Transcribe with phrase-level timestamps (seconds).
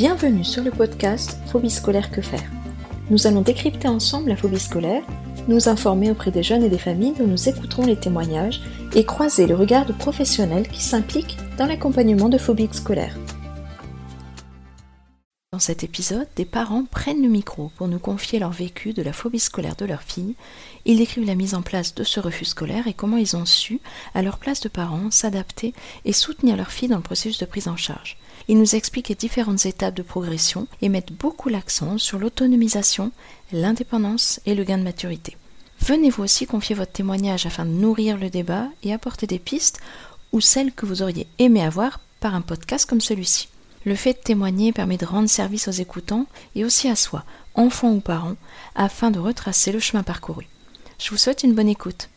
[0.00, 2.50] Bienvenue sur le podcast Phobie scolaire que faire.
[3.10, 5.02] Nous allons décrypter ensemble la phobie scolaire,
[5.46, 8.62] nous informer auprès des jeunes et des familles dont nous écouterons les témoignages
[8.94, 13.14] et croiser le regard de professionnels qui s'impliquent dans l'accompagnement de phobies scolaires.
[15.52, 19.12] Dans cet épisode, des parents prennent le micro pour nous confier leur vécu de la
[19.12, 20.34] phobie scolaire de leur fille.
[20.86, 23.82] Ils décrivent la mise en place de ce refus scolaire et comment ils ont su,
[24.14, 25.74] à leur place de parents, s'adapter
[26.06, 28.16] et soutenir leur fille dans le processus de prise en charge.
[28.50, 33.12] Ils nous expliquent les différentes étapes de progression et mettent beaucoup l'accent sur l'autonomisation,
[33.52, 35.36] l'indépendance et le gain de maturité.
[35.78, 39.78] Venez vous aussi confier votre témoignage afin de nourrir le débat et apporter des pistes
[40.32, 43.50] ou celles que vous auriez aimé avoir par un podcast comme celui-ci.
[43.84, 46.26] Le fait de témoigner permet de rendre service aux écoutants
[46.56, 47.22] et aussi à soi,
[47.54, 48.34] enfants ou parents,
[48.74, 50.48] afin de retracer le chemin parcouru.
[50.98, 52.08] Je vous souhaite une bonne écoute.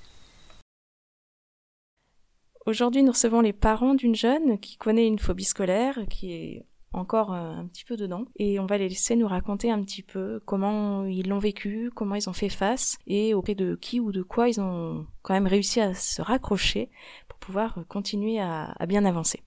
[2.66, 7.34] Aujourd'hui, nous recevons les parents d'une jeune qui connaît une phobie scolaire, qui est encore
[7.34, 10.42] euh, un petit peu dedans, et on va les laisser nous raconter un petit peu
[10.46, 14.22] comment ils l'ont vécu, comment ils ont fait face, et auprès de qui ou de
[14.22, 16.90] quoi ils ont quand même réussi à se raccrocher
[17.28, 19.42] pour pouvoir continuer à, bien avancer.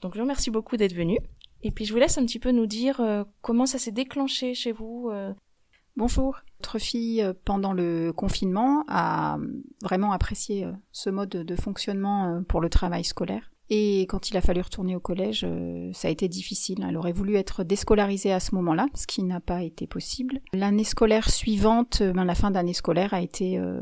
[0.00, 1.18] Donc je vous remercie beaucoup d'être venu.
[1.64, 4.54] Et puis je vous laisse un petit peu nous dire euh, comment ça s'est déclenché
[4.54, 5.10] chez vous.
[5.92, 5.96] Euh.
[5.96, 6.40] Bonjour.
[6.60, 9.38] Notre fille, euh, pendant le confinement, a
[9.82, 13.52] vraiment apprécié ce mode de fonctionnement pour le travail scolaire.
[13.74, 16.84] Et quand il a fallu retourner au collège, euh, ça a été difficile.
[16.86, 20.40] Elle aurait voulu être déscolarisée à ce moment-là, ce qui n'a pas été possible.
[20.52, 23.80] L'année scolaire suivante, euh, ben, la fin d'année scolaire a été euh,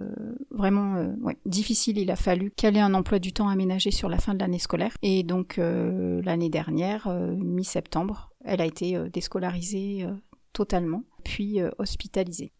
[0.52, 1.12] vraiment
[1.44, 1.98] difficile.
[1.98, 4.96] Il a fallu ait un emploi du temps aménagé sur la fin de l'année scolaire.
[5.02, 10.06] Et donc l'année dernière, mi-septembre, elle a été déscolarisée
[10.52, 12.52] totalement, puis hospitalisée.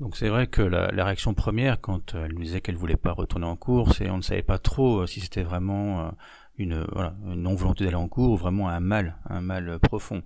[0.00, 3.46] Donc c'est vrai que la, réaction première, quand elle nous disait qu'elle voulait pas retourner
[3.46, 6.12] en cours, c'est on ne savait pas trop si c'était vraiment
[6.56, 6.84] une,
[7.24, 10.22] non volonté d'aller en cours ou vraiment un mal, un mal profond.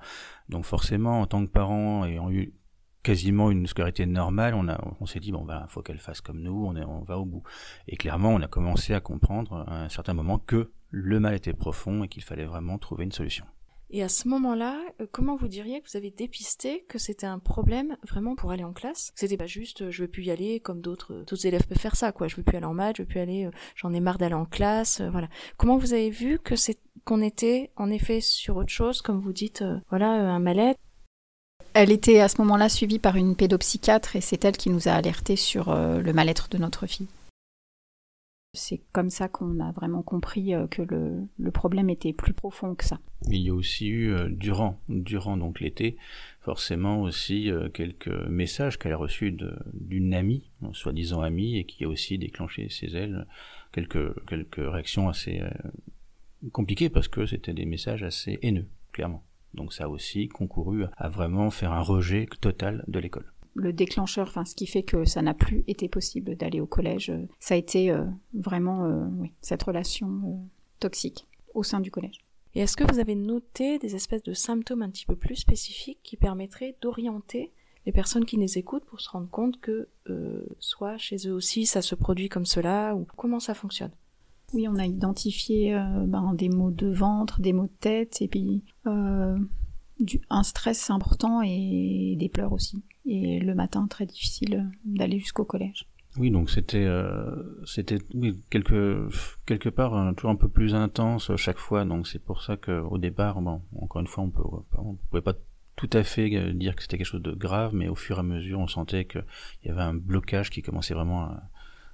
[0.49, 2.55] Donc forcément, en tant que parent ayant eu
[3.03, 4.67] quasiment une scolarité normale, on,
[5.01, 7.25] on s'est dit bon ben faut qu'elle fasse comme nous, on, est, on va au
[7.25, 7.43] bout.
[7.87, 11.53] Et clairement, on a commencé à comprendre à un certain moment que le mal était
[11.53, 13.45] profond et qu'il fallait vraiment trouver une solution.
[13.91, 17.39] Et à ce moment-là, euh, comment vous diriez que vous avez dépisté que c'était un
[17.39, 19.13] problème vraiment pour aller en classe?
[19.15, 21.79] C'était pas juste euh, je veux plus y aller comme d'autres euh, d'autres élèves peuvent
[21.79, 24.01] faire ça quoi, je veux plus aller en maths, je veux plus aller j'en ai
[24.01, 25.29] marre d'aller en classe, voilà.
[25.57, 29.33] Comment vous avez vu que c'est qu'on était en effet sur autre chose comme vous
[29.33, 30.81] dites voilà un mal-être?
[31.75, 34.93] Elle était à ce moment-là suivie par une pédopsychiatre et c'est elle qui nous a
[34.93, 37.07] alerté sur le mal-être de notre fille.
[38.57, 42.85] C'est comme ça qu'on a vraiment compris euh, que le, problème était plus profond que
[42.85, 42.99] ça.
[43.31, 45.97] Il y a aussi eu euh, durant, durant donc l'été,
[46.41, 49.37] forcément aussi euh, quelques messages qu'elle a reçus
[49.73, 53.27] d'une amie, soi-disant amie, et qui a aussi déclenché chez elle
[53.73, 55.43] quelques, quelques réactions assez
[56.53, 59.23] compliquées parce que c'était des messages assez haineux, clairement.
[59.55, 64.29] Donc ça a aussi concouru à vraiment faire un rejet total de l'école le déclencheur,
[64.29, 67.55] enfin ce qui fait que ça n'a plus été possible d'aller au collège, euh, ça
[67.55, 69.07] a été euh, vraiment euh,
[69.41, 70.41] cette relation
[70.79, 72.25] toxique au sein du collège.
[72.55, 76.01] Et est-ce que vous avez noté des espèces de symptômes un petit peu plus spécifiques
[76.03, 77.53] qui permettraient d'orienter
[77.85, 79.89] les personnes qui les écoutent pour se rendre compte que
[80.59, 83.93] soit chez eux aussi ça se produit comme cela ou comment ça fonctionne?
[84.55, 85.73] Oui, on a identifié
[86.07, 88.65] ben, des maux de ventre, des maux de tête et puis
[90.01, 95.45] du, un stress important et des pleurs aussi et le matin très difficile d'aller jusqu'au
[95.45, 95.87] collège.
[96.19, 99.09] Oui, donc c'était euh, c'était oui, quelque
[99.45, 101.85] quelque part toujours un peu plus intense chaque fois.
[101.85, 104.43] Donc c'est pour ça que au départ, bon, encore une fois, on peut
[104.79, 105.35] on pouvait pas
[105.77, 108.21] tout à fait euh, dire que c'était quelque chose de grave, mais au fur et
[108.21, 109.25] à mesure, on sentait qu'il
[109.65, 111.43] y avait un blocage qui commençait vraiment à,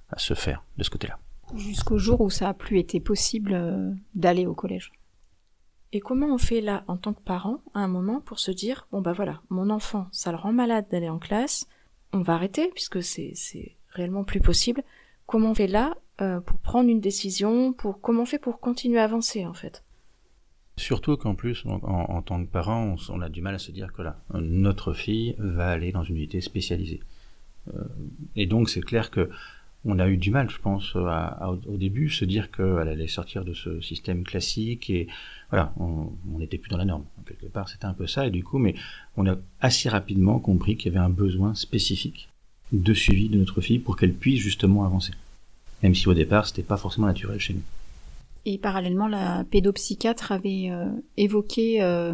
[0.09, 1.19] à se faire de ce côté-là.
[1.55, 4.91] Jusqu'au jour où ça a plus été possible euh, d'aller au collège.
[5.95, 8.87] Et comment on fait là, en tant que parent, à un moment, pour se dire,
[8.91, 11.67] bon bah voilà, mon enfant, ça le rend malade d'aller en classe,
[12.13, 13.35] on va arrêter, puisque c'est,
[13.89, 14.83] réellement plus possible.
[15.27, 18.99] Comment on fait là, euh, pour prendre une décision, pour, comment on fait pour continuer
[18.99, 19.83] à avancer, en fait?
[20.77, 24.01] Surtout qu'en plus, en, tant que parent, on, a du mal à se dire que
[24.01, 27.01] là, notre fille va aller dans une unité spécialisée.
[27.71, 27.83] Euh,
[28.35, 29.29] et donc, c'est clair que
[29.85, 33.53] on a eu du mal, je pense, au début, se dire qu'elle allait sortir de
[33.53, 35.07] ce système classique et
[35.49, 36.09] voilà, on
[36.39, 37.03] n'était plus dans la norme.
[37.27, 38.75] Quelque part, c'était un peu ça et du coup, mais
[39.17, 42.29] on a assez rapidement compris qu'il y avait un besoin spécifique
[42.71, 45.13] de suivi de notre fille pour qu'elle puisse justement avancer.
[45.83, 47.63] Même si au départ, c'était pas forcément naturel chez nous.
[48.45, 52.13] Et parallèlement, la pédopsychiatre avait euh, évoqué euh,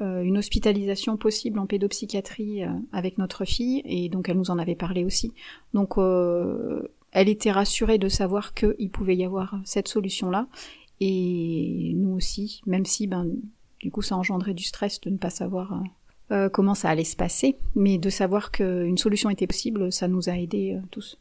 [0.00, 4.74] une hospitalisation possible en pédopsychiatrie euh, avec notre fille, et donc elle nous en avait
[4.74, 5.32] parlé aussi.
[5.74, 6.82] Donc euh,
[7.12, 10.46] elle était rassurée de savoir qu'il pouvait y avoir cette solution-là,
[11.00, 13.26] et nous aussi, même si ben
[13.80, 15.82] du coup, ça engendrait du stress de ne pas savoir
[16.52, 20.36] comment ça allait se passer, mais de savoir qu'une solution était possible, ça nous a
[20.36, 21.18] aidés tous.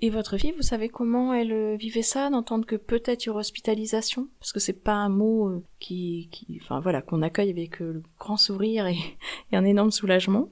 [0.00, 3.30] Et votre fille, vous savez comment elle euh, vivait ça, d'entendre que peut-être il y
[3.30, 4.28] aurait hospitalisation?
[4.40, 7.92] Parce que c'est pas un mot euh, qui, qui, enfin voilà, qu'on accueille avec euh,
[7.94, 8.98] le grand sourire et,
[9.52, 10.48] un énorme soulagement.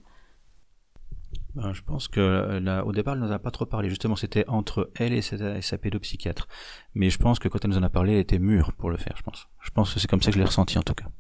[1.55, 3.91] Ben, je pense que là, au départ, elle nous a pas trop parlé.
[3.91, 6.49] Justement, c'était entre elle et sa, pédopsychiatre.
[6.95, 8.97] Mais je pense que quand elle nous en a parlé, elle était mûre pour le
[8.97, 9.15] faire.
[9.19, 9.49] Je pense.
[9.61, 11.11] Je pense que c'est comme ça que je l'ai ressenti en tout cas.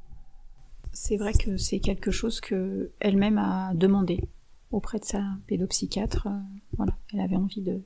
[0.91, 4.27] C'est vrai que c'est quelque chose que elle-même a demandé
[4.71, 6.29] auprès de sa pédopsychiatre.
[6.79, 7.83] voilà, elle avait envie de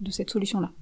[0.00, 0.72] de cette solution-là.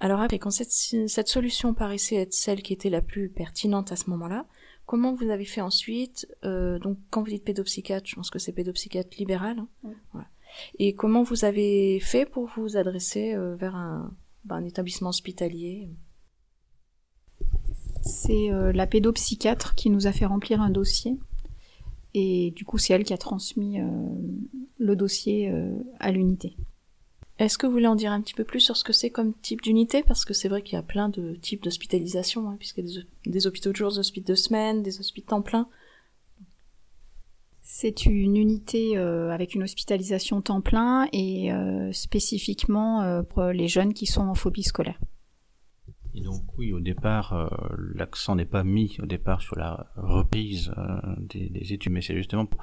[0.00, 3.96] Alors après, quand cette, cette, solution paraissait être celle qui était la plus pertinente à
[3.96, 4.46] ce moment-là,
[4.86, 8.52] comment vous avez fait ensuite euh, Donc quand vous dites pédopsychiatre, je pense que c'est
[8.52, 9.64] pédopsychiatre libéral.
[10.14, 10.24] Hein
[10.78, 15.90] Et comment vous avez fait pour vous adresser euh, vers un, ben, un, établissement hospitalier?
[18.04, 21.18] C'est euh, la pédopsychiatre qui nous a fait remplir un dossier.
[22.14, 23.78] Et du coup, c'est elle qui a transmis
[24.78, 25.52] le dossier
[26.00, 26.56] à l'unité.
[27.38, 29.32] Est-ce que vous voulez en dire un petit peu plus sur ce que c'est comme
[29.32, 30.02] type d'unité?
[30.02, 33.02] Parce que c'est vrai qu'il y a plein de types d'hospitalisation, hein, puisqu'il y a
[33.26, 35.68] des, hôpitaux de jour, des hôpitaux de semaine, des hôpitaux temps plein.
[37.62, 43.68] C'est une unité euh, avec une hospitalisation temps plein et euh, spécifiquement euh, pour les
[43.68, 44.98] jeunes qui sont en phobie scolaire.
[46.14, 47.50] Et donc oui, au départ,
[47.94, 50.72] l'accent n'est pas mis au départ sur la reprise
[51.18, 52.60] des, des, études, mais c'est justement pour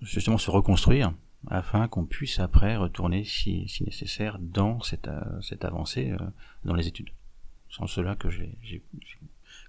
[0.00, 1.12] justement se reconstruire
[1.48, 6.18] afin qu'on puisse après retourner, si, nécessaire, dans cette, euh, cette avancée euh,
[6.64, 7.10] dans les études.
[7.68, 8.56] Sans cela que j'ai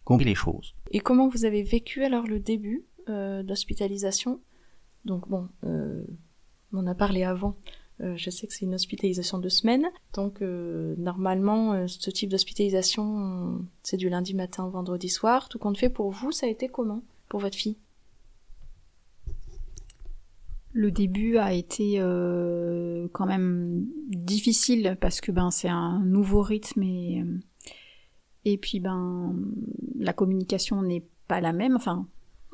[0.04, 0.76] compris les choses.
[0.92, 4.40] Et comment vous avez vécu alors le début euh, d'hospitalisation?
[5.06, 7.56] Donc bon, on en a parlé avant.
[8.00, 9.88] Je sais que c'est une hospitalisation de semaine.
[10.14, 15.48] Donc normalement, ce type d'hospitalisation, c'est du lundi matin au vendredi soir.
[15.50, 17.02] Tout compte fait pour vous, ça a été comment?
[17.30, 17.78] Pour votre fille?
[20.76, 26.84] Le début a été euh, quand même difficile parce que ben c'est un nouveau rythme
[26.84, 27.40] et euh,
[28.44, 29.36] et puis ben
[29.98, 31.78] la communication n'est pas la même.
[31.78, 32.08] Enfin,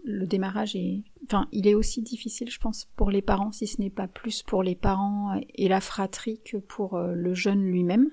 [0.04, 3.82] le démarrage est, enfin, il est aussi difficile, je pense, pour les parents, si ce
[3.82, 8.12] n'est pas plus pour les parents et la fratrie que pour euh, le jeune lui-même.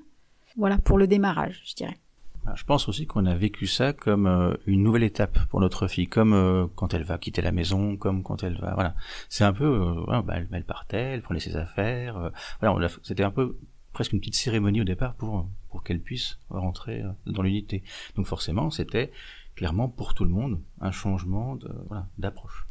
[0.56, 1.98] Voilà pour le démarrage, je dirais.
[2.48, 5.86] Ah, je pense aussi qu'on a vécu ça comme euh, une nouvelle étape pour notre
[5.86, 8.94] fille, comme euh, quand elle va quitter la maison, comme quand elle va, voilà.
[9.28, 12.88] C'est un peu, euh, bah, elle, partait, elle prenait ses affaires, voilà.
[13.02, 13.58] C'était un peu
[13.92, 17.82] presque une petite cérémonie au départ pour pour qu'elle puisse rentrer dans l'unité.
[18.16, 19.12] Donc forcément, c'était
[19.54, 21.58] clairement pour tout le monde un changement
[22.16, 22.66] d'approche.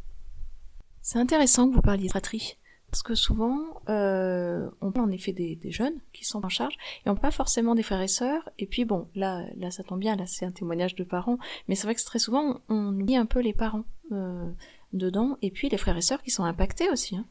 [1.02, 2.58] C'est intéressant que vous parliez de fratrie.
[2.90, 6.76] Parce que souvent, euh, on parle en effet des, jeunes qui sont en charge,
[7.06, 8.50] et on pas forcément des frères et sœurs.
[8.60, 11.38] Et puis bon, là, là, ça tombe bien, là, c'est un témoignage de parents,
[11.68, 14.50] mais c'est vrai que très souvent, on, oublie un peu les parents euh,
[14.94, 17.18] dedans, et puis les frères et sœurs qui sont impactés aussi.
[17.18, 17.26] Hein.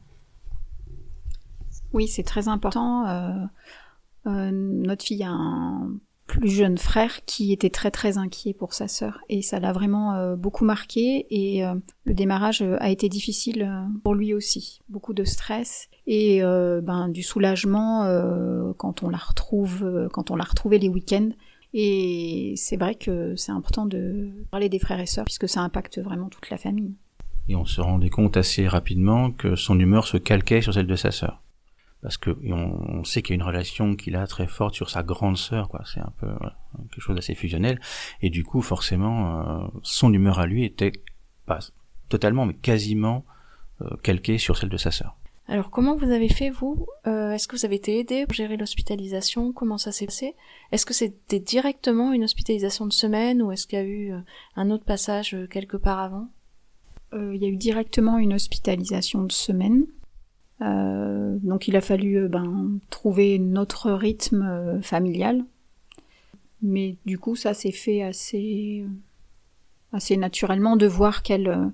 [1.91, 3.07] Oui, c'est très important.
[3.07, 8.87] Euh, notre fille a un plus jeune frère qui était très très inquiet pour sa
[8.87, 9.19] sœur.
[9.29, 11.25] Et ça l'a vraiment euh, beaucoup marqué.
[11.31, 13.71] Et euh, le démarrage euh, a été difficile
[14.03, 14.81] pour lui aussi.
[14.89, 18.03] Beaucoup de stress et ben du soulagement
[18.77, 21.29] quand on la retrouve quand on l'a retrouvée les week-ends.
[21.73, 25.99] Et c'est vrai que c'est important de parler des frères et sœurs puisque ça impacte
[25.99, 26.95] vraiment toute la famille.
[27.49, 30.95] Et on se rendait compte assez rapidement que son humeur se calquait sur celle de
[30.95, 31.41] sa sœur
[32.01, 35.03] parce que on, sait qu'il y a une relation qu'il a très forte sur sa
[35.03, 35.81] grande sœur, quoi.
[35.91, 36.27] C'est un peu
[36.91, 37.79] quelque chose d'assez fusionnel,
[38.21, 40.91] et du coup, forcément, euh, son humeur à lui était
[41.45, 41.59] pas
[42.09, 43.25] totalement, mais quasiment
[43.81, 45.17] euh, calquée sur celle de sa sœur.
[45.49, 46.87] Alors, comment vous avez fait vous?
[47.07, 49.53] Euh, Est-ce que vous avez été aidé pour gérer l'hospitalisation?
[49.53, 50.35] Comment ça s'est passé?
[50.73, 54.11] Est-ce que c'était directement une hospitalisation de semaine ou est-ce qu'il y a eu
[54.57, 56.27] un autre passage quelque part avant?
[57.13, 59.85] Il y a eu directement une hospitalisation de semaine.
[60.61, 65.45] Euh, donc il a fallu euh, ben, trouver notre rythme euh, familial.
[66.61, 68.83] Mais du coup, ça s'est fait assez,
[69.93, 71.69] assez naturellement de voir qu'elle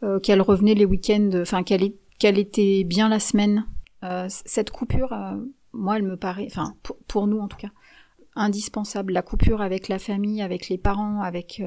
[0.00, 3.66] revenait les week-ends, enfin qu'elle qu'elle était bien la semaine.
[4.28, 5.14] cette coupure,
[5.74, 7.70] moi, elle me paraît, enfin pour, pour, nous en tout cas,
[8.34, 9.12] indispensable.
[9.12, 11.62] La coupure avec la famille, avec les parents, avec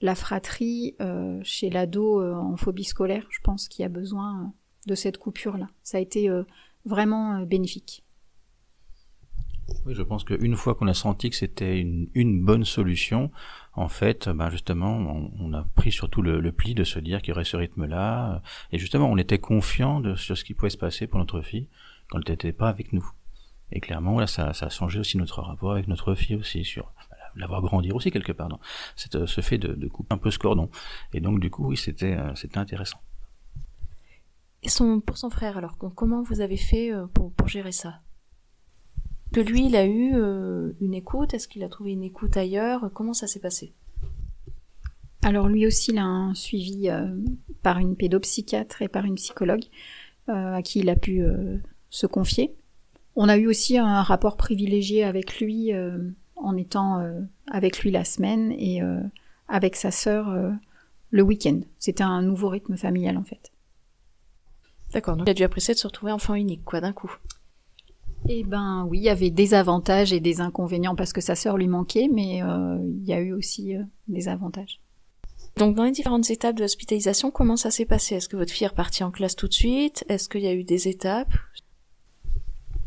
[0.00, 0.94] la fratrie,
[1.42, 4.54] chez l'ado en phobie scolaire, je pense qu'il y a besoin
[4.86, 5.68] de cette coupure-là.
[5.82, 6.44] Ça a été euh,
[6.84, 8.04] vraiment euh, bénéfique.
[9.86, 13.30] Oui, je pense qu'une fois qu'on a senti que c'était une, bonne solution,
[13.74, 17.32] en fait, ben justement, on, a pris surtout le, pli de se dire qu'il y
[17.32, 21.06] aurait ce rythme-là, et justement, on était confiant de, sur ce qui pouvait se passer
[21.06, 21.68] pour notre fille
[22.10, 23.08] quand elle n'était pas avec nous.
[23.70, 26.92] Et clairement, là, ça, ça, a changé aussi notre rapport avec notre fille aussi sur
[27.34, 28.60] l'avoir grandir aussi quelque part, dans
[28.96, 30.70] ce fait de, de, couper un peu ce cordon.
[31.14, 32.98] Et donc du coup, oui, c'était c'était intéressant.
[34.62, 38.00] Et son, pour son frère, alors comment vous avez fait pour, pour gérer ça?
[39.32, 40.12] Que lui, il a eu
[40.80, 41.34] une écoute?
[41.34, 42.90] Est-ce qu'il a trouvé une écoute ailleurs?
[42.94, 43.72] Comment ça s'est passé?
[45.22, 46.88] Alors lui aussi, il a un suivi
[47.62, 49.64] par une pédopsychiatre et par une psychologue
[50.28, 51.24] à qui il a pu
[51.90, 52.54] se confier.
[53.14, 55.98] On a eu aussi un rapport privilégié avec lui euh,
[56.36, 59.00] en étant euh, avec lui la semaine et euh,
[59.48, 60.34] avec sa sœur
[61.10, 61.60] le week-end.
[61.78, 63.51] C'était un nouveau rythme familial en fait.
[64.92, 67.14] D'accord, donc il a dû apprécier de se retrouver enfant unique, quoi, d'un coup.
[68.28, 71.56] Eh ben oui, il y avait des avantages et des inconvénients parce que sa sœur
[71.56, 73.74] lui manquait, mais il y a eu aussi
[74.06, 74.80] des avantages.
[75.56, 78.14] Donc dans les différentes étapes de l'hospitalisation, comment ça s'est passé?
[78.14, 80.04] Est-ce que votre fille est repartie en classe tout de suite?
[80.08, 81.32] Est-ce qu'il y a eu des étapes?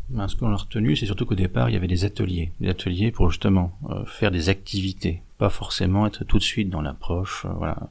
[0.08, 2.52] Ben, ce qu'on a retenu, c'est surtout qu'au départ, il y avait des ateliers.
[2.60, 6.80] Des ateliers pour justement euh, faire des activités, pas forcément être tout de suite dans
[6.80, 7.90] l'approche euh, voilà,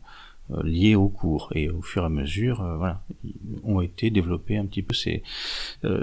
[0.51, 1.51] euh, liée au cours.
[1.55, 3.01] Et au fur et à mesure, voilà,
[3.63, 5.23] ont été développés un petit peu ces,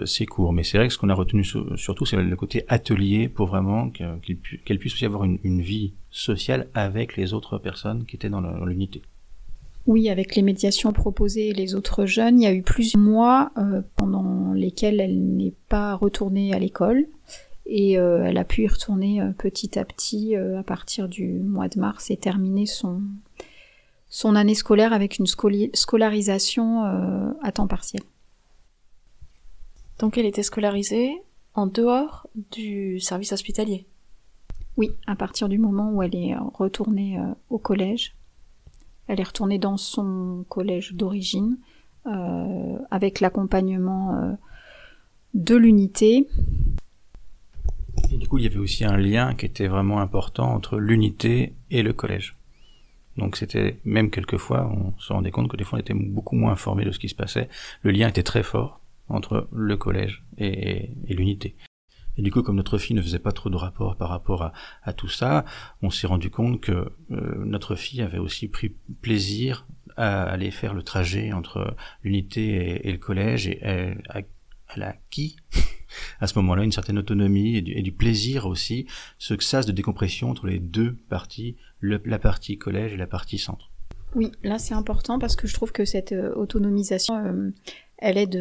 [0.05, 0.53] ces cours.
[0.53, 1.45] Mais c'est vrai que ce qu'on a retenu
[1.77, 6.69] surtout, c'est le côté atelier pour vraiment qu'elle puisse aussi avoir une, une, vie sociale
[6.75, 9.03] avec les autres personnes qui étaient dans l'unité.
[9.87, 13.51] Oui, avec les médiations proposées et les autres jeunes, il y a eu plusieurs mois
[13.59, 17.07] euh, pendant lesquels elle n'est pas retournée à l'école
[17.67, 21.69] et euh, elle a pu y retourner euh, petit à petit à partir du mois
[21.69, 23.01] de mars et terminer son,
[24.15, 26.85] son année scolaire avec une scolarisation
[27.43, 28.03] à temps partiel.
[29.99, 31.15] Donc elle était scolarisée
[31.55, 33.87] en dehors du service hospitalier
[34.77, 38.15] Oui, à partir du moment où elle est retournée au collège
[39.09, 41.59] elle est retournée dans son collège d'origine
[42.07, 44.33] euh, avec l'accompagnement euh,
[45.35, 46.29] de l'unité.
[48.11, 51.55] Et du coup, il y avait aussi un lien qui était vraiment important entre l'unité
[51.71, 52.37] et le collège.
[53.17, 56.53] Donc c'était même quelquefois, on se rendait compte que des fois on était beaucoup moins
[56.53, 57.49] informé de ce qui se passait.
[57.83, 61.55] Le lien était très fort entre le collège et l'unité.
[62.17, 64.53] Et du coup, comme notre fille ne faisait pas trop de rapport par rapport
[64.83, 65.45] à, tout ça,
[65.81, 69.67] on s'est rendu compte que euh, notre fille avait aussi pris plaisir
[69.97, 74.03] à aller faire le trajet entre l'unité et, le collège, et elle,
[74.75, 75.37] elle a acquis
[76.21, 78.87] à ce moment-là une certaine autonomie et du, plaisir aussi,
[79.19, 83.71] ce sas de décompression entre les deux parties, la partie collège et la partie centre.
[84.15, 87.51] Oui, là c'est important parce que je trouve que cette euh, autonomisation, euh,
[87.97, 88.37] elle aide,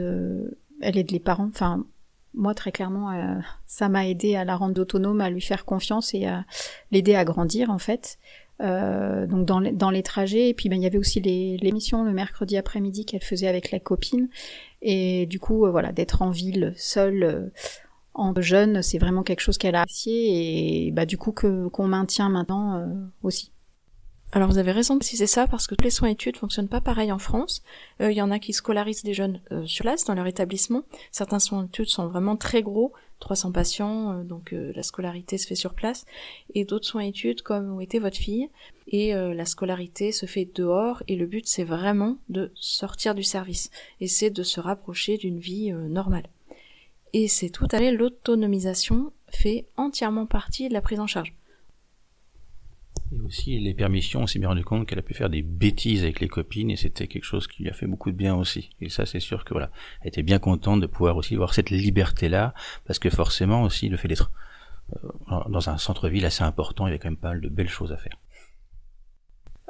[0.81, 1.47] elle aide les parents.
[1.47, 1.85] Enfin,
[2.33, 6.13] moi très clairement euh, ça m'a aidé à la rendre autonome à lui faire confiance
[6.13, 6.45] et à
[6.91, 8.19] l'aider à grandir en fait
[8.61, 12.03] euh, donc dans les, les trajets et puis ben il y avait aussi les l'émission
[12.03, 14.29] le mercredi après-midi qu'elle faisait avec la copine
[14.81, 17.51] et du coup euh, voilà d'être en ville seule
[18.13, 22.29] en jeune c'est vraiment quelque chose qu'elle a apprécié et bah du coup qu'on maintient
[22.29, 22.85] maintenant
[23.23, 23.51] aussi
[24.33, 26.79] alors vous avez raison de préciser ça parce que tous les soins études fonctionnent pas
[26.79, 27.63] pareil en France.
[28.01, 30.83] Euh, il y en a qui scolarisent des jeunes euh, sur place dans leur établissement.
[31.11, 35.55] Certains soins études sont vraiment très gros, 300 patients, euh, donc la scolarité se fait
[35.55, 36.05] sur place.
[36.53, 38.49] Et d'autres soins études comme où était votre fille.
[38.87, 43.69] Et la scolarité se fait dehors et le but c'est vraiment de sortir du service
[44.01, 46.25] et c'est de se rapprocher d'une vie normale.
[47.13, 51.33] Et c'est tout à fait l'autonomisation fait entièrement partie de la prise en charge.
[53.13, 56.03] Et aussi les permissions, on s'est bien rendu compte qu'elle a pu faire des bêtises
[56.03, 58.69] avec les copines et c'était quelque chose qui lui a fait beaucoup de bien aussi.
[58.79, 59.69] Et ça, c'est sûr que voilà,
[60.01, 62.53] elle était bien contente de pouvoir aussi avoir cette liberté-là,
[62.85, 64.31] parce que forcément aussi le fait d'être
[65.03, 67.69] euh, dans un centre-ville assez important, il y avait quand même pas mal de belles
[67.69, 68.17] choses à faire.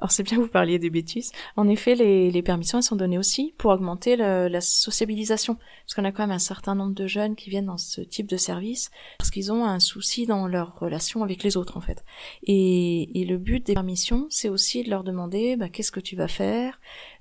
[0.01, 1.31] Alors c'est bien que vous parliez des bêtises.
[1.55, 5.93] En effet, les, les permissions elles sont données aussi pour augmenter le, la sociabilisation, parce
[5.93, 8.35] qu'on a quand même un certain nombre de jeunes qui viennent dans ce type de
[8.35, 8.89] service
[9.19, 12.03] parce qu'ils ont un souci dans leur relation avec les autres en fait.
[12.41, 16.15] Et, et le but des permissions, c'est aussi de leur demander bah, qu'est-ce que tu
[16.15, 16.79] vas faire?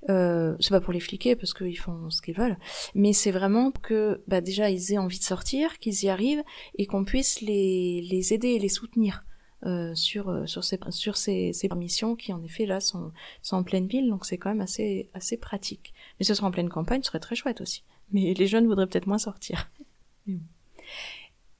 [0.09, 2.57] Euh, c'est pas pour les fliquer parce qu'ils font ce qu'ils veulent,
[2.95, 6.43] mais c'est vraiment que bah, déjà ils aient envie de sortir, qu'ils y arrivent
[6.79, 9.23] et qu'on puisse les, les aider et les soutenir.
[9.67, 13.11] Euh, sur euh, sur ces sur ces, ces permissions qui en effet là sont
[13.43, 14.09] sont en pleine ville.
[14.09, 15.93] Donc c'est quand même assez assez pratique.
[16.19, 17.83] Mais ce sera en pleine campagne ce serait très chouette aussi.
[18.11, 19.69] Mais les jeunes voudraient peut-être moins sortir.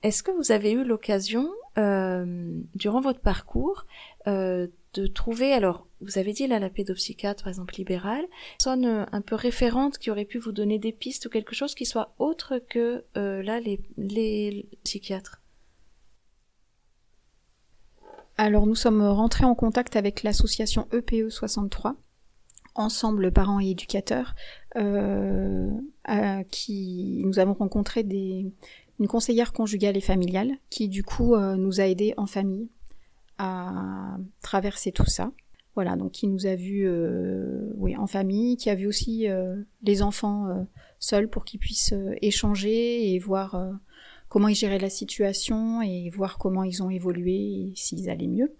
[0.01, 3.85] Est-ce que vous avez eu l'occasion euh, durant votre parcours
[4.25, 4.65] euh,
[4.95, 8.25] de trouver alors vous avez dit là la pédopsychiatre par exemple libérale
[8.57, 11.85] sonne un peu référente qui aurait pu vous donner des pistes ou quelque chose qui
[11.85, 15.40] soit autre que là les les psychiatres?
[18.41, 21.95] Alors nous sommes rentrés en contact avec l'association EPE 63,
[22.73, 24.33] ensemble parents et éducateurs,
[24.77, 25.69] euh,
[26.49, 31.83] qui nous avons rencontré une conseillère conjugale et familiale qui du coup euh, nous a
[31.83, 32.67] aidés en famille
[33.37, 35.31] à traverser tout ça.
[35.75, 36.89] Voilà, donc qui nous a vus
[37.75, 39.27] oui, en famille, qui a vu aussi
[39.83, 40.67] les enfants
[40.97, 41.93] seuls pour qu'ils puissent
[42.23, 43.55] échanger et voir
[44.31, 48.55] comment ils géraient la situation et voir comment ils ont évolué et s'ils allaient mieux.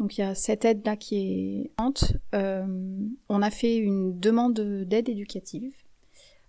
[0.00, 1.70] Donc il y a cette aide-là qui est
[2.34, 2.66] euh,
[3.28, 5.72] on a fait une demande d'aide éducative,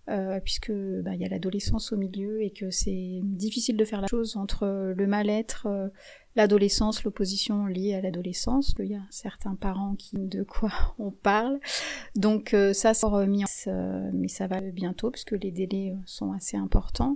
[0.09, 4.01] euh, puisque bah, il y a l'adolescence au milieu et que c'est difficile de faire
[4.01, 4.65] la chose entre
[4.97, 5.89] le mal-être, euh,
[6.35, 8.73] l'adolescence, l'opposition liée à l'adolescence.
[8.79, 11.59] Il y a certains parents qui de quoi on parle.
[12.15, 14.09] Donc ça sort mis en...
[14.11, 17.15] mais ça va bientôt puisque les délais sont assez importants.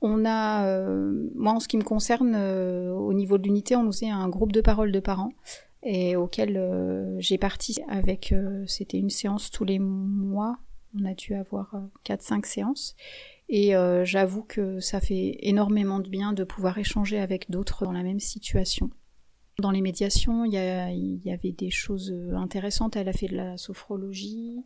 [0.00, 3.82] On a, euh, moi en ce qui me concerne, euh, au niveau de l'unité, on
[3.82, 5.32] nous est un groupe de parole de parents
[5.82, 8.34] et auquel euh, j'ai participé avec,
[8.66, 10.58] c'était une séance tous les mois,
[10.98, 11.74] on a dû avoir
[12.04, 12.96] 4-5 séances.
[13.50, 13.72] Et
[14.04, 18.20] j'avoue que ça fait énormément de bien de pouvoir échanger avec d'autres dans la même
[18.20, 18.90] situation.
[19.58, 22.94] Dans les médiations, il y, y, avait des choses intéressantes.
[22.96, 24.62] Elle a fait de la sophrologie,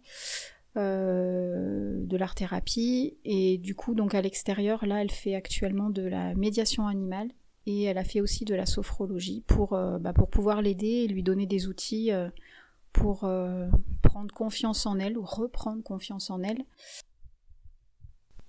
[0.78, 6.00] euh, de l'art thérapie et du coup donc à l'extérieur là elle fait actuellement de
[6.00, 7.28] la médiation animale
[7.66, 11.08] et elle a fait aussi de la sophrologie pour, euh, bah, pour pouvoir l'aider et
[11.08, 12.30] lui donner des outils euh,
[12.94, 13.30] pour
[14.00, 16.64] prendre confiance en elle ou reprendre confiance en elle.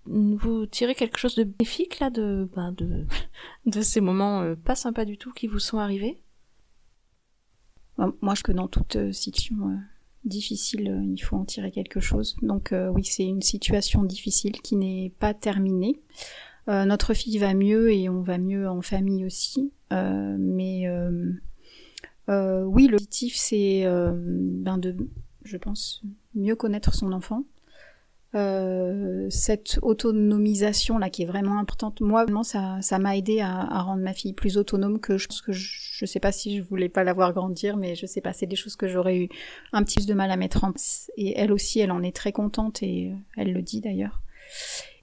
[0.05, 3.05] Vous tirez quelque chose de bénéfique là de, bah, de,
[3.65, 6.21] de ces moments pas sympas du tout qui vous sont arrivés?
[7.97, 9.77] Moi je que dans toute situation
[10.25, 12.35] difficile, euh, il faut en tirer quelque chose.
[12.41, 15.99] Donc euh, oui, c'est une situation difficile qui n'est pas terminée.
[16.69, 19.71] Euh, notre fille va mieux et on va mieux en famille aussi.
[19.91, 20.87] mais
[22.27, 24.95] oui, positif, c'est ben de,
[25.43, 26.01] je pense,
[26.35, 27.43] mieux connaître son enfant,
[29.23, 32.01] euh, cette autonomisation là qui est vraiment importante.
[32.01, 35.51] Moi, vraiment, ça, m'a aidé à, rendre ma fille plus autonome que je pense que
[35.51, 38.45] je, sais pas si je voulais pas la voir grandir, mais je sais pas, c'est
[38.45, 39.29] des choses que j'aurais eu
[39.71, 41.11] un petit peu de mal à mettre en place.
[41.17, 44.21] Et elle aussi, elle en est très contente et euh, elle le dit d'ailleurs.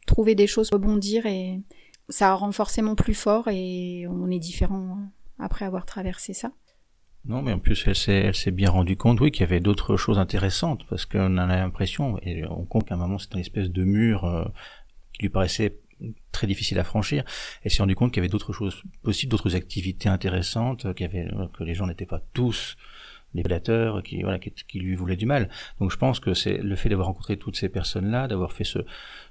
[0.06, 1.60] Trouver des choses, rebondir et
[2.08, 4.98] ça rend forcément plus fort et on est différent
[5.38, 6.52] après avoir traversé ça.
[7.26, 7.94] Non, mais en plus, elle
[8.34, 12.18] s'est, bien rendue compte, oui, qu'il y avait d'autres choses intéressantes, parce qu'on a l'impression,
[12.22, 14.44] et on compte qu'à un moment, c'était une espèce de mur euh,
[15.12, 15.76] qui lui paraissait
[16.32, 17.24] très difficile à franchir.
[17.62, 21.08] Elle s'est rendue compte qu'il y avait d'autres choses possibles, d'autres activités intéressantes, qu'il y
[21.08, 22.76] avait, que les gens n'étaient pas tous
[23.34, 25.48] des prédateurs qui voilà qui, lui voulaient du mal.
[25.78, 28.80] Donc je pense que c'est le fait d'avoir rencontré toutes ces personnes-là, d'avoir fait ce,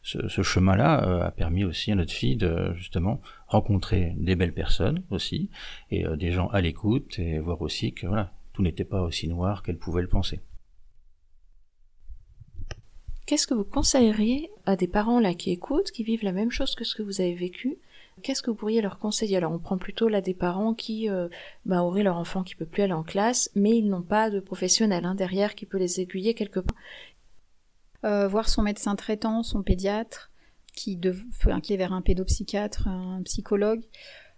[0.04, 4.54] ce, ce chemin-là, euh, a permis aussi à notre fille de justement rencontrer des belles
[4.54, 5.50] personnes aussi
[5.92, 9.28] et euh, des gens à l'écoute et voir aussi que voilà tout n'était pas aussi
[9.28, 10.40] noir qu'elle pouvait le penser.
[13.26, 16.74] Qu'est-ce que vous conseilleriez à des parents là qui écoutent, qui vivent la même chose
[16.74, 17.78] que ce que vous avez vécu,
[18.22, 19.38] Qu'est-ce que vous pourriez leur conseiller?
[19.38, 21.30] Alors on prend plutôt là des parents qui euh,
[21.66, 24.40] bah, auraient leur enfant qui peut plus aller en classe, mais ils n'ont pas de
[24.40, 26.76] professionnel hein, derrière qui peut les aiguiller quelque part.
[28.06, 30.32] Euh, voir son médecin traitant, son pédiatre,
[30.76, 31.16] qui, de,
[31.62, 33.82] qui est vers un pédopsychiatre, un psychologue.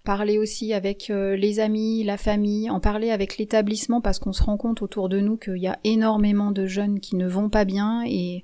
[0.04, 4.42] Parler aussi avec euh, les amis, la famille, en parler avec l'établissement parce qu'on se
[4.42, 7.66] rend compte autour de nous qu'il y a énormément de jeunes qui ne vont pas
[7.66, 8.44] bien et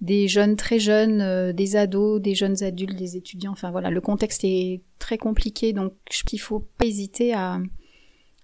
[0.00, 3.52] des jeunes très jeunes, euh, des ados, des jeunes adultes, des étudiants.
[3.52, 5.94] Enfin voilà, le contexte est très compliqué, donc
[6.32, 7.58] il faut pas hésiter à,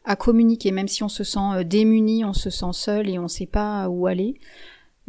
[0.04, 3.24] à communiquer, même si on se sent euh, démuni, on se sent seul et on
[3.24, 4.34] ne sait pas où aller.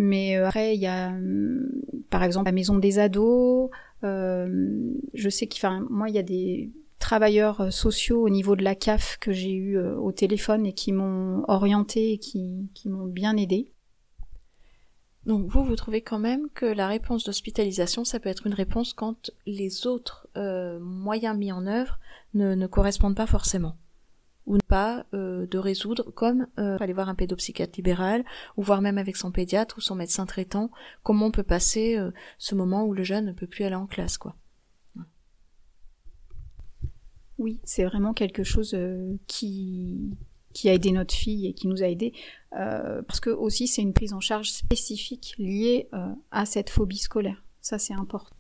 [0.02, 1.70] Mais euh, après, il y a, hum,
[2.10, 3.70] par exemple, la maison des ados.
[4.02, 9.18] je sais qu'il, moi, il y a des travailleurs sociaux au niveau de la CAF
[9.20, 13.72] que j'ai eu au téléphone et qui m'ont orienté et qui, m'ont bien aidé.
[15.26, 18.94] Donc vous, vous trouvez quand même que la réponse d'hospitalisation, ça peut être une réponse
[18.94, 22.00] quand les autres euh, moyens mis en œuvre
[22.34, 23.76] ne, correspondent pas forcément
[24.46, 28.26] ou pas euh, de résoudre comme euh, aller voir un pédopsychiatre libéral
[28.58, 30.72] ou voir même avec son pédiatre ou son médecin traitant
[31.04, 33.88] comment on peut passer euh, ce moment où le jeune ne peut plus aller en
[33.88, 34.36] classe quoi.
[37.38, 40.18] Oui, c'est vraiment quelque chose euh, qui
[40.54, 42.12] qui a aidé notre fille et qui nous a aidé,
[42.60, 45.90] euh, parce que aussi c'est une prise en charge spécifique liée
[46.30, 47.42] à cette phobie scolaire.
[47.62, 48.36] Ça c'est important.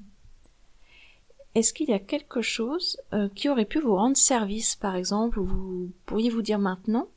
[1.53, 5.39] Est-ce qu'il y a quelque chose euh, qui aurait pu vous rendre service, par exemple,
[5.39, 7.09] où vous pourriez vous dire maintenant,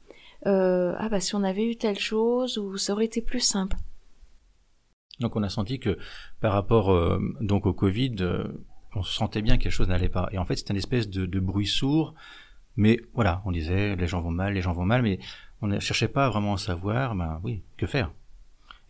[0.47, 3.77] euh, ah bah si on avait eu telle chose, ou ça aurait été plus simple?
[5.20, 5.97] Donc on a senti que
[6.40, 8.16] par rapport euh, donc au Covid,
[8.97, 10.29] on sentait bien que quelque chose n'allait pas.
[10.33, 12.14] Et en fait c'est une espèce de, bruit sourd
[12.77, 15.20] mais voilà, on disait les gens vont mal, les gens vont mal, mais
[15.62, 18.11] on ne cherchait pas vraiment à savoir, ben oui, que faire.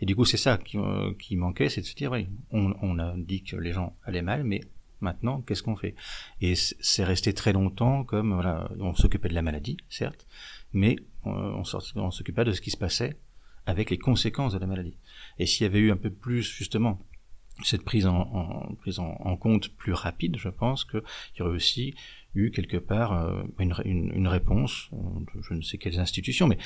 [0.00, 0.78] Et du coup, c'est ça qui,
[1.18, 4.22] qui manquait, c'est de se dire, oui, on, on, a dit que les gens allaient
[4.22, 4.62] mal, mais
[5.04, 5.94] Maintenant, qu'est-ce qu'on fait?
[6.40, 10.26] Et c'est resté très longtemps comme voilà, on s'occupait de la maladie, certes,
[10.72, 11.62] mais on,
[11.96, 13.18] on s'occupait de ce qui se passait
[13.66, 14.96] avec les conséquences de la maladie.
[15.38, 17.00] Et s'il y avait eu un peu plus justement
[17.62, 21.02] cette prise en, prise en, compte plus rapide, je pense qu'il
[21.38, 21.94] y aurait aussi
[22.34, 26.58] eu quelque part euh, une, une, une, réponse, de je ne sais quelles institutions, mais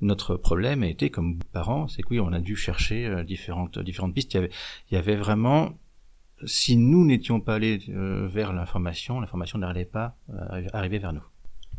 [0.00, 3.80] notre problème a été comme parents, c'est que oui, on a dû chercher euh, différentes
[3.80, 4.34] différentes pistes.
[4.34, 4.48] Il
[4.92, 5.76] y avait vraiment,
[6.44, 10.16] si nous n'étions pas allés euh, vers l'information, l'information n'allait pas
[10.72, 11.24] arriver vers nous.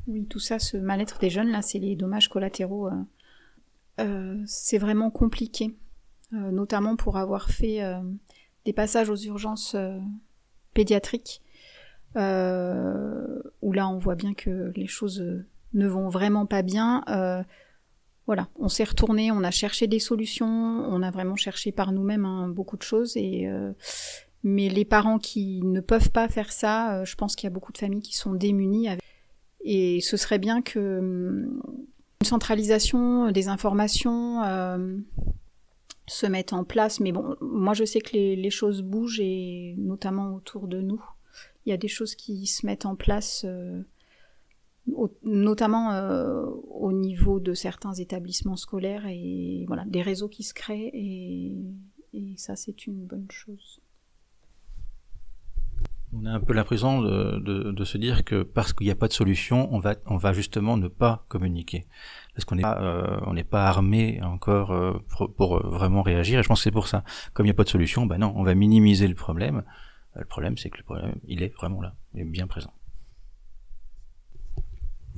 [0.07, 2.89] Oui, tout ça, ce mal-être des jeunes là, c'est les dommages collatéraux.
[4.45, 5.75] c'est vraiment compliqué,
[6.31, 7.81] notamment pour avoir fait
[8.65, 9.75] des passages aux urgences
[10.73, 11.41] pédiatriques
[12.15, 15.23] euh, où là on voit bien que les choses
[15.73, 17.03] ne vont vraiment pas bien.
[17.09, 17.43] Euh,
[18.25, 22.25] voilà, on s'est retourné, on a cherché des solutions, on a vraiment cherché par nous-mêmes
[22.25, 23.73] hein, beaucoup de choses et euh,
[24.43, 27.73] mais les parents qui ne peuvent pas faire ça, je pense qu'il y a beaucoup
[27.73, 28.87] de familles qui sont démunies
[29.63, 31.61] et ce serait bien que hum,
[32.21, 34.41] une centralisation des informations
[36.07, 36.99] se mette en place.
[36.99, 41.01] Mais bon, moi je sais que les, choses bougent et notamment autour de nous
[41.65, 43.83] il y a des choses qui se mettent en place, euh,
[45.23, 50.89] notamment euh, au niveau de certains établissements scolaires et voilà, des réseaux qui se créent
[50.93, 51.53] et,
[52.37, 53.81] ça c'est une bonne chose.
[56.11, 59.13] On a un peu l'impression de, se dire que parce qu'il n'y a pas de
[59.13, 59.79] solution, on
[60.17, 61.85] va, justement ne pas communiquer.
[62.33, 65.01] Parce qu'on n'est pas, euh, n'est pas armé encore
[65.37, 66.39] pour, vraiment réagir.
[66.39, 67.03] Et je pense que c'est pour ça.
[67.33, 69.63] Comme il n'y a pas de solution, ben non, on va minimiser le problème.
[70.15, 72.73] Le problème, c'est que le problème, il est vraiment là, il est bien présent.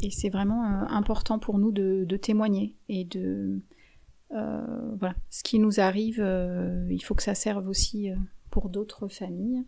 [0.01, 3.61] Et c'est vraiment euh, important pour nous de, témoigner et de
[4.31, 8.09] euh, voilà, ce qui nous arrive, euh, il faut que ça serve aussi
[8.49, 9.63] pour d'autres familles,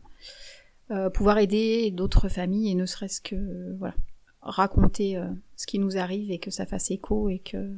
[1.14, 3.96] pouvoir aider d'autres familles et ne serait-ce que voilà
[4.42, 5.22] raconter
[5.56, 7.72] ce qui nous arrive et que ça fasse écho et que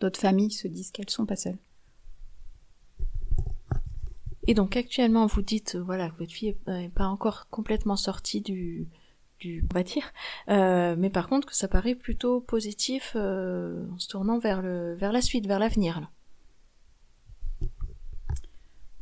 [0.00, 1.58] d'autres familles se disent qu'elles sont pas seules.
[4.48, 8.40] Et donc actuellement, vous dites euh, voilà que votre fille n'est pas encore complètement sortie
[8.40, 8.88] du
[9.40, 10.12] du bâtir,
[10.48, 15.22] euh, mais par contre que ça paraît plutôt positif euh, en se tournant vers la
[15.22, 16.10] suite, vers l'avenir.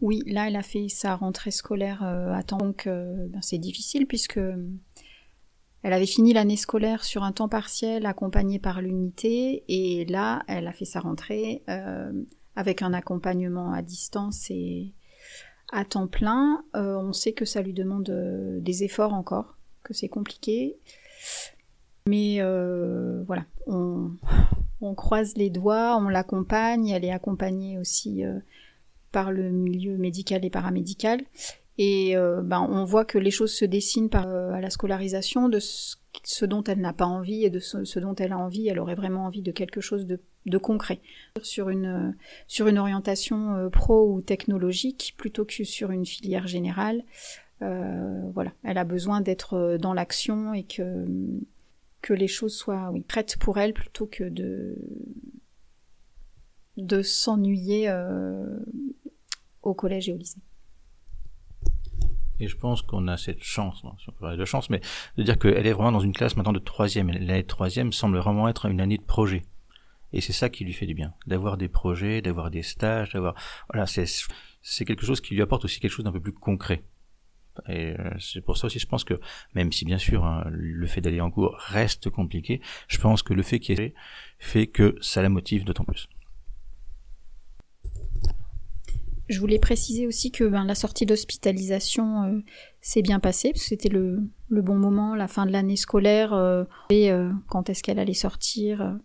[0.07, 4.39] Oui, là elle a fait sa rentrée scolaire à temps, donc ben, c'est difficile puisque
[5.83, 10.69] elle avait fini l'année scolaire sur un temps partiel accompagné par l'unité et là elle
[10.69, 11.65] a fait sa rentrée
[12.55, 14.95] avec un accompagnement à distance et
[15.73, 19.95] à temps plein, euh, on sait que ça lui demande euh, des efforts encore, que
[19.95, 20.77] c'est compliqué.
[22.09, 24.17] Mais euh, voilà, on,
[24.95, 28.23] croise les doigts, on l'accompagne, elle est accompagnée aussi
[29.17, 31.21] par le milieu médical et paramédical.
[31.79, 35.59] Et ben, on voit que les choses se dessinent par, à la scolarisation de
[36.25, 38.95] ce dont elle n'a pas envie et de ce, dont elle a envie, elle aurait
[38.95, 41.01] vraiment envie de quelque chose de, concret.
[41.43, 47.03] Sur une, sur une orientation euh, pro ou technologique plutôt que sur une filière générale.
[47.63, 51.07] Euh, voilà, elle a besoin d'être euh, dans l'action et que,
[52.01, 54.77] que les choses soient prêtes pour elle plutôt que de,
[56.77, 57.89] de s'ennuyer
[59.67, 60.41] au collège et au lycée.
[62.39, 64.81] Et je pense qu'on a cette chance, si on peut parler de chance, mais
[65.17, 67.11] de dire qu'elle est vraiment dans une classe maintenant de troisième.
[67.11, 69.43] L'année de troisième semble vraiment être une année de projet.
[70.13, 73.35] Et c'est ça qui lui fait du bien, d'avoir des projets, d'avoir des stages, d'avoir
[73.73, 76.85] voilà, c'est quelque chose qui lui apporte aussi quelque chose d'un peu plus concret.
[77.69, 79.15] Et euh, c'est pour ça aussi, je pense que
[79.55, 83.33] même si bien sûr hein, le fait d'aller en cours reste compliqué, je pense que
[83.33, 83.95] le fait qu'il ait
[84.39, 86.09] fait que ça la motive d'autant plus.
[89.29, 92.39] Je voulais préciser aussi que ben, la sortie d'hospitalisation euh,
[92.81, 96.33] s'est bien passée, parce que c'était le, le, bon moment, la fin de l'année scolaire,
[96.33, 98.97] euh, et euh, quand est-ce qu'elle allait sortir,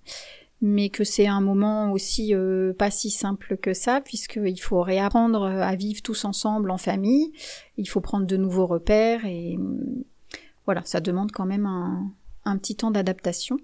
[0.62, 2.36] mais que c'est un moment aussi
[2.78, 7.32] pas si simple que ça, puisqu'il faut réapprendre à vivre tous ensemble en famille,
[7.78, 9.58] il faut prendre de nouveaux repères, et
[10.66, 12.12] voilà, ça demande quand même un,
[12.46, 13.58] un petit temps d'adaptation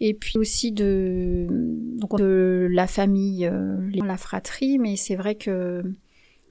[0.00, 5.82] et puis aussi de, donc de la famille, euh, la fratrie, mais c'est vrai que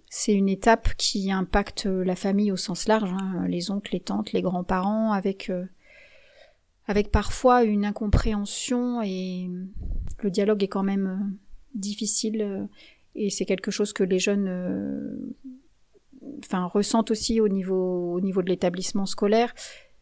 [0.09, 4.33] c'est une étape qui impacte la famille au sens large, hein, les oncles, les tantes,
[4.33, 5.65] les grands-parents, avec euh,
[6.87, 9.49] avec parfois une incompréhension et
[10.19, 11.35] le dialogue est quand même euh,
[11.75, 12.67] difficile
[13.15, 15.35] et c'est quelque chose que les jeunes
[16.39, 19.53] enfin ressentent aussi au niveau au niveau de l'établissement scolaire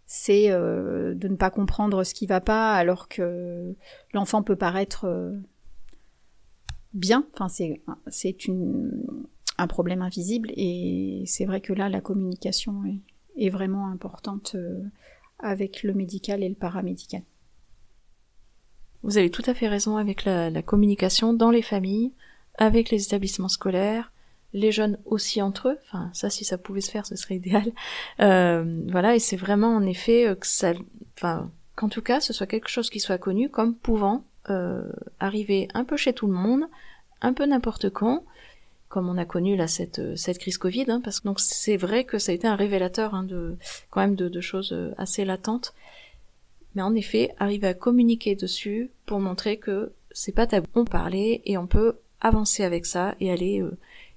[0.05, 3.75] c'est euh, de ne pas comprendre ce qui va pas alors que
[4.13, 5.31] l'enfant peut paraître euh,
[6.93, 7.25] bien.
[7.33, 8.35] Enfin, c'est c'est
[9.57, 12.83] un problème invisible et c'est vrai que là la communication
[13.37, 14.55] est vraiment importante
[15.39, 17.21] avec le médical et le paramédical.
[19.05, 22.11] Vous avez tout à fait raison avec la, communication dans les familles,
[22.57, 24.11] avec les établissements scolaires,
[24.55, 25.77] les jeunes aussi entre eux.
[25.85, 27.71] Enfin, ça, si ça pouvait se faire, ce serait idéal.
[28.21, 30.73] Euh, voilà, et c'est vraiment en effet euh, que ça,
[31.17, 35.67] enfin, qu'en tout cas, ce soit quelque chose qui soit connu comme pouvant euh, arriver
[35.73, 36.63] un peu chez tout le monde,
[37.21, 38.23] un peu n'importe quand,
[38.87, 40.85] comme on a connu là cette cette crise Covid.
[40.87, 43.57] Hein, parce que donc c'est vrai que ça a été un révélateur hein, de
[43.89, 45.73] quand même de, choses assez latentes
[46.75, 50.67] mais en effet, arriver à communiquer dessus pour montrer que c'est pas tabou.
[50.75, 53.63] On parlait et on peut avancer avec ça et aller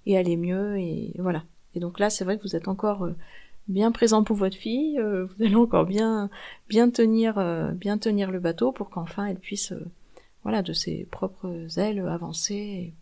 [0.06, 1.44] et aller mieux et voilà.
[1.74, 3.14] Et donc là, c'est vrai que vous êtes encore euh,
[3.68, 6.30] bien présent pour votre fille, euh, vous allez encore bien
[6.68, 7.34] bien tenir
[7.74, 9.74] bien tenir le bateau pour qu'enfin elle puisse
[10.42, 12.94] voilà de ses propres ailes avancer.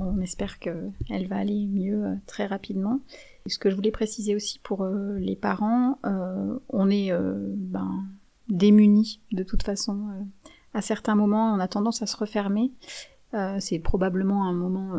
[0.00, 3.00] On espère qu'elle va aller mieux très rapidement
[3.48, 8.04] ce que je voulais préciser aussi pour euh, les parents, euh, on est euh, ben,
[8.48, 10.08] démunis de toute façon.
[10.74, 12.72] à certains moments, on a tendance à se refermer.
[13.58, 14.92] c'est probablement un moment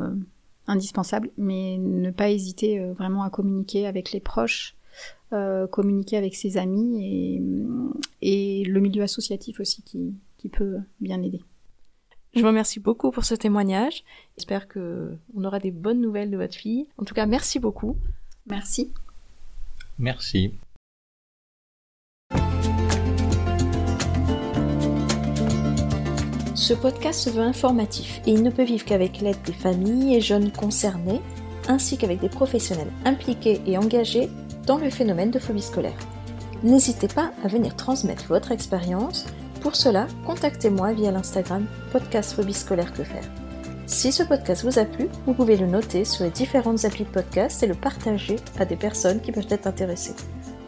[0.70, 4.76] indispensable, mais ne pas hésiter vraiment à communiquer avec les proches,
[5.72, 7.40] communiquer avec ses amis
[8.22, 11.42] et, le milieu associatif aussi qui, qui, peut bien aider.
[12.36, 14.04] Je vous remercie beaucoup pour ce témoignage.
[14.38, 16.88] J'espère que on aura des bonnes nouvelles de votre fille.
[16.98, 17.98] En tout cas, merci beaucoup.
[18.48, 18.92] Merci.
[19.98, 20.54] Merci.
[26.70, 30.22] Ce podcast se veut informatif et il ne peut vivre qu'avec l'aide des familles et
[30.22, 31.20] jeunes concernés,
[31.68, 34.30] ainsi qu'avec des professionnels impliqués et engagés
[34.68, 35.98] dans le phénomène de phobie scolaire.
[36.62, 39.26] N'hésitez pas à venir transmettre votre expérience.
[39.62, 43.26] Pour cela, contactez-moi via l'Instagram podcast phobie scolaire que faire.
[43.88, 47.10] Si ce podcast vous a plu, vous pouvez le noter sur les différentes applis de
[47.10, 50.14] podcast et le partager à des personnes qui peuvent être intéressées.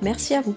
[0.01, 0.55] Merci à vous.